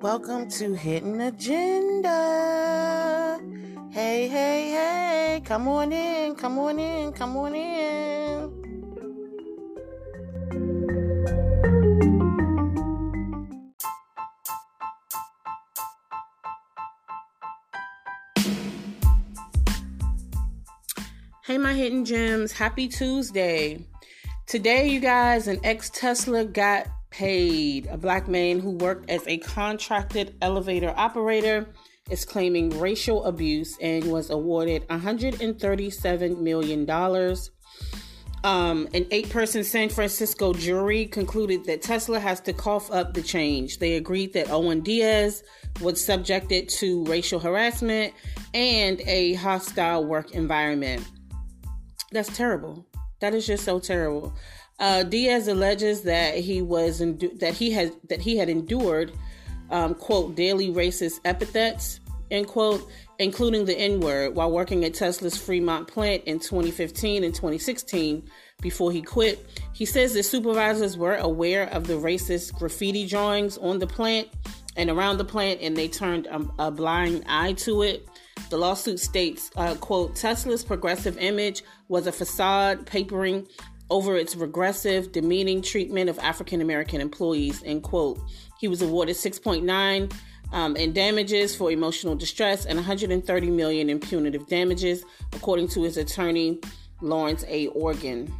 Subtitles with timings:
[0.00, 2.08] Welcome to Hidden Agenda.
[3.90, 8.50] Hey, hey, hey, come on in, come on in, come on in.
[21.44, 23.84] Hey, my hidden gems, happy Tuesday.
[24.46, 26.86] Today, you guys, an ex Tesla got
[27.20, 27.86] paid.
[27.88, 31.68] A black man who worked as a contracted elevator operator
[32.08, 36.90] is claiming racial abuse and was awarded $137 million.
[38.42, 43.20] Um, an eight person San Francisco jury concluded that Tesla has to cough up the
[43.20, 43.80] change.
[43.80, 45.42] They agreed that Owen Diaz
[45.82, 48.14] was subjected to racial harassment
[48.54, 51.06] and a hostile work environment.
[52.12, 52.86] That's terrible.
[53.20, 54.32] That is just so terrible.
[54.80, 59.12] Uh, Diaz alleges that he was endu- that he has that he had endured
[59.70, 65.36] um, quote daily racist epithets end quote including the N word while working at Tesla's
[65.36, 68.26] Fremont plant in 2015 and 2016
[68.62, 69.46] before he quit.
[69.74, 74.28] He says the supervisors were aware of the racist graffiti drawings on the plant
[74.76, 78.08] and around the plant and they turned a, a blind eye to it.
[78.48, 83.46] The lawsuit states, uh, quote, Tesla's progressive image was a facade papering
[83.90, 87.62] over its regressive, demeaning treatment of African American employees.
[87.64, 88.20] End quote.
[88.58, 90.12] He was awarded 6.9
[90.52, 95.96] um, in damages for emotional distress and 130 million in punitive damages, according to his
[95.96, 96.60] attorney
[97.00, 97.68] Lawrence A.
[97.68, 98.32] Organ.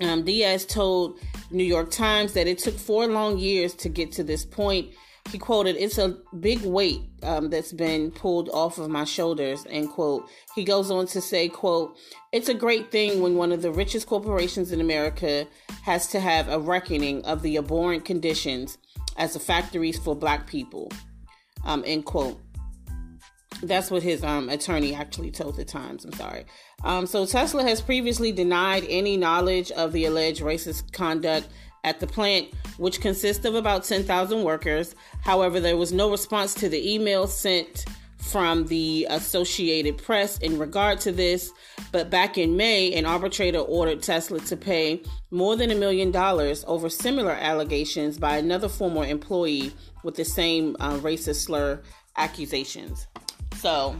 [0.00, 4.24] Um, Diaz told New York Times that it took four long years to get to
[4.24, 4.94] this point
[5.30, 9.90] he quoted, "It's a big weight um, that's been pulled off of my shoulders." End
[9.90, 10.28] quote.
[10.54, 11.96] He goes on to say, "quote
[12.32, 15.46] It's a great thing when one of the richest corporations in America
[15.82, 18.78] has to have a reckoning of the abhorrent conditions
[19.16, 20.90] as the factories for Black people."
[21.64, 22.40] Um, end quote.
[23.62, 26.04] That's what his um, attorney actually told the Times.
[26.04, 26.46] I'm sorry.
[26.82, 31.48] Um, so Tesla has previously denied any knowledge of the alleged racist conduct
[31.84, 32.48] at the plant,
[32.78, 34.94] which consists of about 10,000 workers.
[35.22, 37.84] However, there was no response to the email sent
[38.20, 41.50] from the Associated Press in regard to this.
[41.90, 46.64] But back in May, an arbitrator ordered Tesla to pay more than a million dollars
[46.66, 51.82] over similar allegations by another former employee with the same uh, racist slur
[52.16, 53.06] accusations.
[53.56, 53.96] So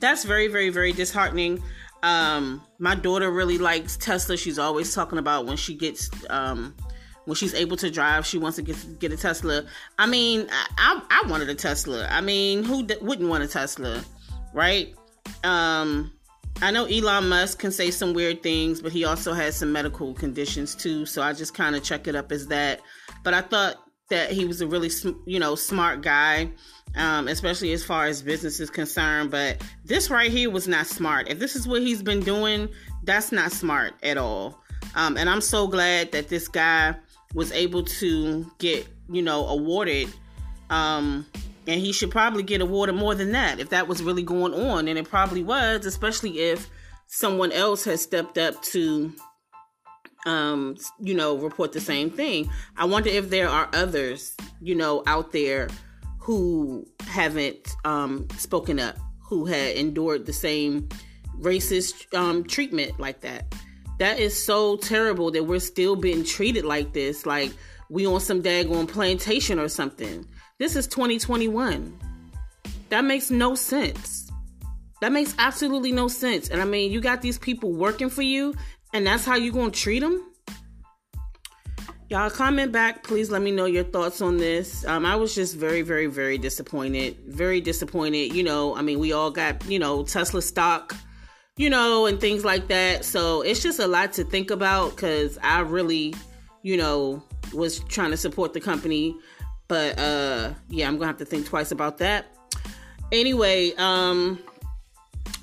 [0.00, 1.62] that's very, very, very disheartening.
[2.02, 4.36] Um, my daughter really likes Tesla.
[4.36, 6.74] She's always talking about when she gets um
[7.28, 9.64] when she's able to drive, she wants to get get a Tesla.
[9.98, 12.06] I mean, I I wanted a Tesla.
[12.10, 14.02] I mean, who d- wouldn't want a Tesla,
[14.54, 14.94] right?
[15.44, 16.10] Um,
[16.62, 20.14] I know Elon Musk can say some weird things, but he also has some medical
[20.14, 21.04] conditions too.
[21.04, 22.80] So I just kind of check it up as that.
[23.24, 23.76] But I thought
[24.08, 24.90] that he was a really
[25.26, 26.50] you know smart guy
[26.96, 29.30] um, especially as far as business is concerned.
[29.30, 31.28] But this right here was not smart.
[31.28, 32.68] If this is what he's been doing,
[33.04, 34.62] that's not smart at all.
[34.94, 36.94] Um, and I'm so glad that this guy
[37.34, 40.08] was able to get, you know, awarded.
[40.70, 41.26] Um,
[41.66, 44.88] and he should probably get awarded more than that if that was really going on.
[44.88, 46.68] And it probably was, especially if
[47.06, 49.12] someone else has stepped up to
[50.26, 55.02] um you know report the same thing i wonder if there are others you know
[55.06, 55.68] out there
[56.28, 60.86] who haven't um, spoken up, who had endured the same
[61.40, 63.46] racist um, treatment like that.
[63.98, 67.50] That is so terrible that we're still being treated like this, like
[67.88, 70.26] we on some daggone plantation or something.
[70.58, 71.98] This is 2021.
[72.90, 74.30] That makes no sense.
[75.00, 76.50] That makes absolutely no sense.
[76.50, 78.54] And I mean, you got these people working for you,
[78.92, 80.27] and that's how you gonna treat them?
[82.10, 83.02] Y'all comment back.
[83.02, 84.82] Please let me know your thoughts on this.
[84.86, 87.18] Um, I was just very, very, very disappointed.
[87.26, 88.32] Very disappointed.
[88.34, 90.96] You know, I mean, we all got, you know, Tesla stock,
[91.58, 93.04] you know, and things like that.
[93.04, 96.14] So it's just a lot to think about because I really,
[96.62, 97.22] you know,
[97.52, 99.14] was trying to support the company.
[99.68, 102.34] But uh yeah, I'm gonna have to think twice about that.
[103.12, 104.38] Anyway, um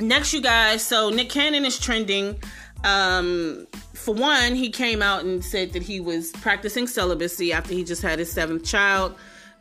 [0.00, 2.40] next you guys, so Nick Cannon is trending.
[2.84, 3.66] Um
[4.04, 8.02] for one, he came out and said that he was practicing celibacy after he just
[8.02, 9.14] had his seventh child.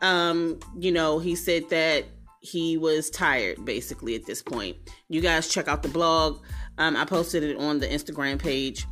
[0.00, 2.06] Um, you know, he said that
[2.40, 4.78] he was tired basically at this point.
[5.08, 6.40] You guys check out the blog.
[6.78, 8.86] Um, I posted it on the Instagram page,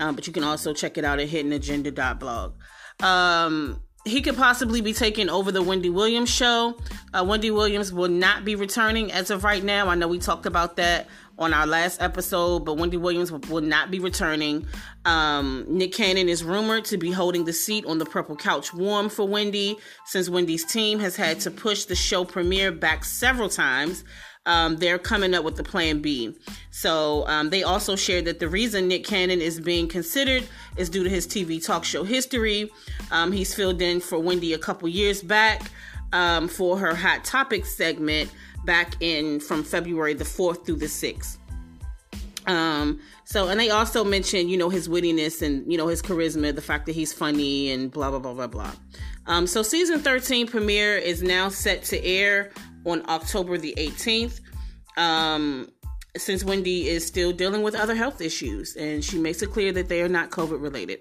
[0.00, 2.54] um, but you can also check it out at hiddenagenda.blog.
[3.02, 6.76] Um, he could possibly be taking over the Wendy Williams show.
[7.12, 9.88] Uh, Wendy Williams will not be returning as of right now.
[9.88, 11.08] I know we talked about that
[11.38, 14.66] on our last episode, but Wendy Williams will not be returning.
[15.04, 19.08] Um, Nick Cannon is rumored to be holding the seat on the purple couch warm
[19.08, 24.04] for Wendy, since Wendy's team has had to push the show premiere back several times.
[24.46, 26.34] Um, they're coming up with the plan B.
[26.70, 30.46] So um, they also shared that the reason Nick Cannon is being considered
[30.76, 32.70] is due to his TV talk show history.
[33.10, 35.70] Um, he's filled in for Wendy a couple years back
[36.12, 38.30] um, for her Hot Topics segment
[38.64, 41.38] back in from February the 4th through the 6th.
[42.46, 46.54] Um, so, and they also mentioned, you know, his wittiness and, you know, his charisma,
[46.54, 48.72] the fact that he's funny and blah, blah, blah, blah, blah.
[49.26, 52.50] Um, so season 13 premiere is now set to air
[52.84, 54.40] on October the 18th.
[54.96, 55.70] Um,
[56.16, 59.88] since Wendy is still dealing with other health issues and she makes it clear that
[59.88, 61.00] they are not COVID related.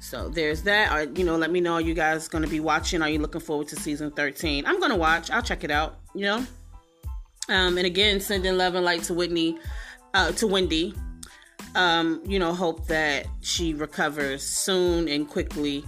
[0.00, 0.92] So there's that.
[0.92, 1.74] Or, you know, let me know.
[1.74, 3.02] Are you guys going to be watching?
[3.02, 4.66] Are you looking forward to season 13?
[4.66, 5.30] I'm going to watch.
[5.30, 6.46] I'll check it out, you know?
[7.48, 9.58] Um, and again, sending love and light to Whitney,
[10.14, 10.94] uh, to Wendy.
[11.74, 15.84] Um, you know, hope that she recovers soon and quickly,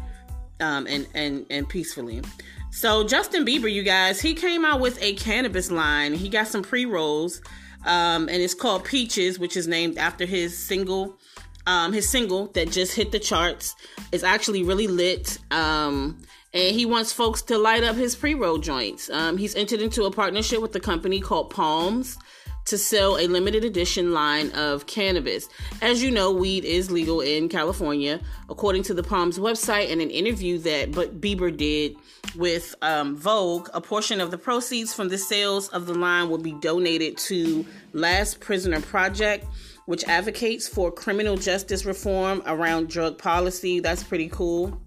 [0.62, 2.22] um, and and and peacefully.
[2.70, 6.14] So Justin Bieber, you guys, he came out with a cannabis line.
[6.14, 7.42] He got some pre rolls,
[7.84, 11.18] um, and it's called Peaches, which is named after his single.
[11.64, 13.76] Um, his single that just hit the charts
[14.10, 15.38] is actually really lit.
[15.52, 16.20] Um,
[16.52, 19.08] and he wants folks to light up his pre-roll joints.
[19.10, 22.18] Um, he's entered into a partnership with a company called Palms
[22.66, 25.48] to sell a limited edition line of cannabis.
[25.80, 30.10] As you know, weed is legal in California, according to the Palms website and an
[30.10, 31.96] interview that but Bieber did
[32.36, 33.68] with um, Vogue.
[33.74, 37.66] A portion of the proceeds from the sales of the line will be donated to
[37.92, 39.46] Last Prisoner Project.
[39.86, 43.80] Which advocates for criminal justice reform around drug policy.
[43.80, 44.80] That's pretty cool.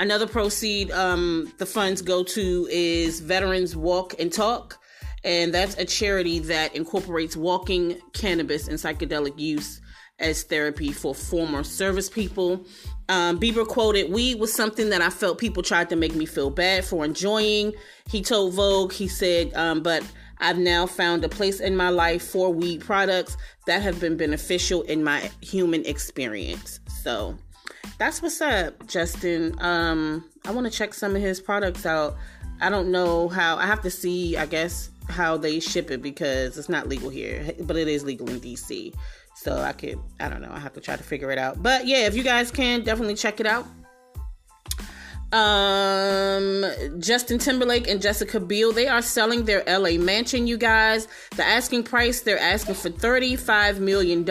[0.00, 4.77] Another proceed um, the funds go to is Veterans Walk and Talk,
[5.28, 9.82] and that's a charity that incorporates walking, cannabis, and psychedelic use
[10.18, 12.64] as therapy for former service people.
[13.10, 16.48] Um, Bieber quoted, Weed was something that I felt people tried to make me feel
[16.48, 17.74] bad for enjoying.
[18.08, 20.02] He told Vogue, he said, um, but
[20.38, 23.36] I've now found a place in my life for weed products
[23.66, 26.80] that have been beneficial in my human experience.
[27.02, 27.36] So
[27.98, 29.54] that's what's up, Justin.
[29.60, 32.16] Um, I want to check some of his products out.
[32.62, 33.58] I don't know how.
[33.58, 34.36] I have to see.
[34.36, 38.28] I guess how they ship it because it's not legal here, but it is legal
[38.28, 38.94] in DC.
[39.34, 40.00] So I could.
[40.20, 40.50] I don't know.
[40.50, 41.62] I have to try to figure it out.
[41.62, 43.66] But yeah, if you guys can, definitely check it out.
[45.30, 46.64] Um,
[46.98, 51.06] Justin Timberlake and Jessica Biel, they are selling their LA mansion, you guys.
[51.36, 54.26] The asking price, they're asking for $35 million,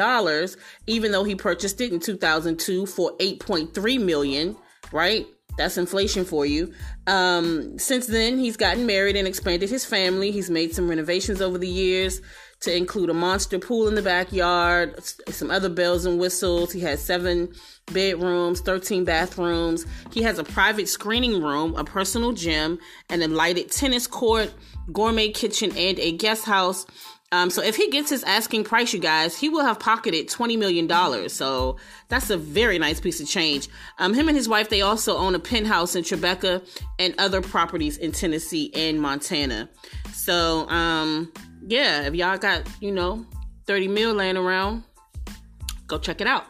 [0.88, 4.58] even though he purchased it in 2002 for 8.3 million,
[4.92, 5.28] right?
[5.58, 6.74] That's inflation for you.
[7.08, 10.32] Um, since then, he's gotten married and expanded his family.
[10.32, 12.22] He's made some renovations over the years
[12.60, 16.72] to include a monster pool in the backyard, some other bells and whistles.
[16.72, 17.50] He has seven
[17.94, 19.86] bedrooms, 13 bathrooms.
[20.12, 24.54] He has a private screening room, a personal gym, and a lighted tennis court,
[24.92, 26.86] gourmet kitchen, and a guest house.
[27.34, 30.56] Um, so if he gets his asking price, you guys, he will have pocketed twenty
[30.56, 31.34] million dollars.
[31.34, 31.76] So
[32.08, 33.68] that's a very nice piece of change.
[34.00, 36.66] Um, him and his wife, they also own a penthouse in Tribeca
[37.00, 39.70] and other properties in Tennessee and Montana.
[40.14, 41.34] So um,
[41.68, 43.26] yeah, if y'all got you know
[43.66, 44.84] thirty mil laying around,
[45.88, 46.46] go check it out.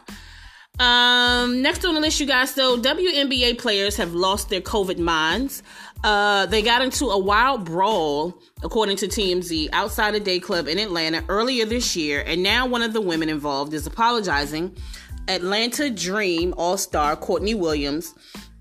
[0.78, 2.54] Um, next on the list, you guys.
[2.54, 5.62] So WNBA players have lost their COVID minds.
[6.04, 10.78] Uh, they got into a wild brawl, according to TMZ, outside a day club in
[10.78, 14.76] Atlanta earlier this year, and now one of the women involved is apologizing.
[15.26, 18.14] Atlanta Dream All Star Courtney Williams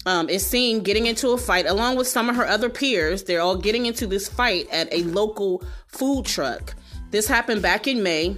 [0.06, 3.24] um, is seen getting into a fight along with some of her other peers.
[3.24, 6.74] They're all getting into this fight at a local food truck.
[7.12, 8.38] This happened back in May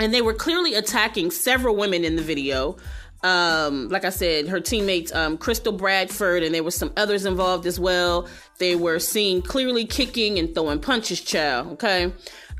[0.00, 2.76] and they were clearly attacking several women in the video.
[3.22, 7.66] Um, like I said, her teammates, um, Crystal Bradford, and there were some others involved
[7.66, 8.28] as well.
[8.58, 11.72] They were seen clearly kicking and throwing punches, child.
[11.72, 12.12] Okay.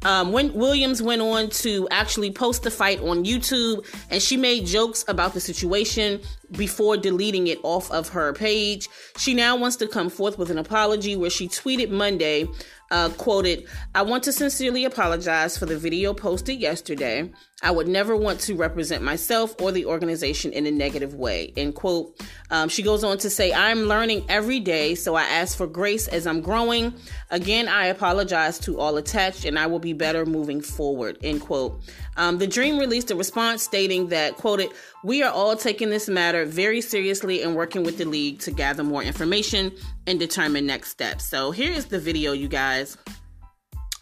[0.05, 4.65] Um, when Williams went on to actually post the fight on YouTube, and she made
[4.67, 6.21] jokes about the situation
[6.53, 8.89] before deleting it off of her page.
[9.17, 12.49] She now wants to come forth with an apology where she tweeted Monday
[12.91, 17.31] uh, quoted, I want to sincerely apologize for the video posted yesterday.
[17.61, 21.53] I would never want to represent myself or the organization in a negative way.
[21.57, 22.17] End quote.
[22.51, 26.07] Um, she goes on to say, I'm learning every day, so I ask for grace
[26.07, 26.95] as I'm growing.
[27.31, 31.19] Again, I apologize to all attached and I will be better moving forward.
[31.25, 31.83] End quote.
[32.17, 34.71] Um, the Dream released a response stating that, quoted,
[35.03, 38.85] we are all taking this matter very seriously and working with the league to gather
[38.85, 39.73] more information
[40.07, 41.29] and determine next steps.
[41.29, 42.97] So here is the video, you guys.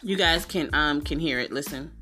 [0.03, 1.51] You guys can um can hear it.
[1.51, 1.96] Listen.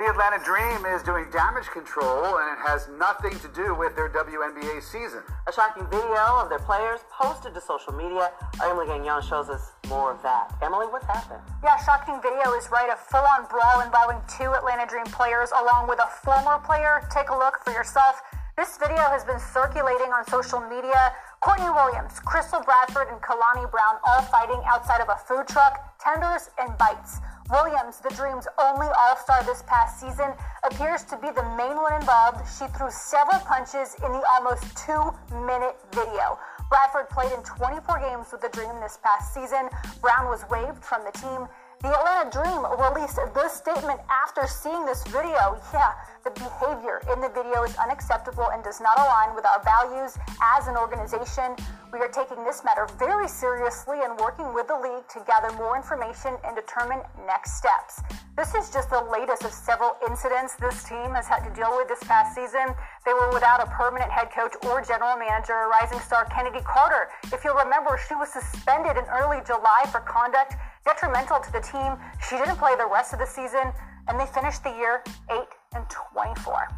[0.00, 4.08] The Atlanta Dream is doing damage control, and it has nothing to do with their
[4.08, 5.20] WNBA season.
[5.46, 8.32] A shocking video of their players posted to social media.
[8.64, 10.56] Emily Gagnon shows us more of that.
[10.64, 11.44] Emily, what's happened?
[11.62, 12.88] Yeah, shocking video is right.
[12.88, 17.04] A full-on brawl involving two Atlanta Dream players along with a former player.
[17.12, 18.24] Take a look for yourself.
[18.56, 21.12] This video has been circulating on social media.
[21.44, 26.48] Courtney Williams, Crystal Bradford, and Kalani Brown all fighting outside of a food truck, tenders,
[26.56, 27.20] and bites.
[27.50, 30.30] Williams, the Dream's only All Star this past season,
[30.62, 32.46] appears to be the main one involved.
[32.46, 36.38] She threw several punches in the almost two minute video.
[36.70, 39.68] Bradford played in 24 games with the Dream this past season.
[40.00, 41.50] Brown was waived from the team.
[41.80, 45.56] The Atlanta Dream released this statement after seeing this video.
[45.72, 50.12] Yeah, the behavior in the video is unacceptable and does not align with our values
[50.60, 51.56] as an organization.
[51.90, 55.74] We are taking this matter very seriously and working with the league to gather more
[55.74, 58.04] information and determine next steps.
[58.36, 61.88] This is just the latest of several incidents this team has had to deal with
[61.88, 62.76] this past season.
[63.08, 65.72] They were without a permanent head coach or general manager.
[65.72, 70.60] Rising star Kennedy Carter, if you'll remember, she was suspended in early July for conduct
[70.84, 71.96] detrimental to the team.
[72.28, 73.72] She didn't play the rest of the season,
[74.08, 75.38] and they finished the year 8
[75.74, 76.68] and 24.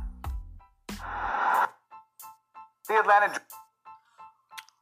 [2.88, 3.40] The Atlanta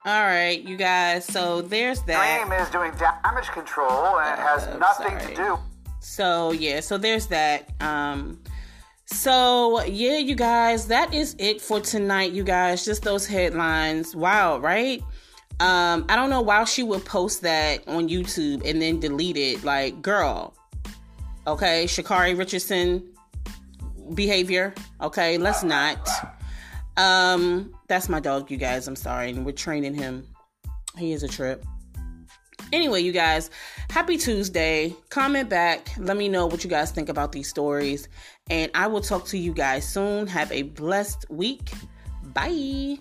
[0.07, 1.25] All right, you guys.
[1.27, 2.47] So there's that.
[2.49, 5.35] Dream is doing damage control, and it has Uh, nothing sorry.
[5.35, 5.59] to do.
[6.01, 7.69] So yeah, so there's that.
[7.81, 8.41] Um
[9.05, 12.85] so yeah, you guys, that is it for tonight, you guys.
[12.85, 14.17] Just those headlines.
[14.17, 15.03] Wow, right?
[15.61, 19.63] Um, I don't know why she would post that on YouTube and then delete it.
[19.63, 20.55] Like, girl,
[21.47, 23.07] okay, Sha'Carri Richardson
[24.15, 24.75] behavior.
[25.03, 26.09] Okay, let's not.
[26.97, 28.89] Um, that's my dog, you guys.
[28.89, 30.27] I'm sorry, and we're training him.
[30.97, 31.65] He is a trip.
[32.73, 33.51] Anyway, you guys,
[33.91, 34.95] happy Tuesday.
[35.09, 35.91] Comment back.
[35.99, 38.09] Let me know what you guys think about these stories.
[38.49, 40.27] And I will talk to you guys soon.
[40.27, 41.71] Have a blessed week.
[42.33, 42.99] Bye.